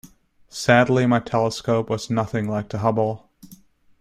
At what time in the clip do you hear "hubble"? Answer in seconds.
2.79-3.29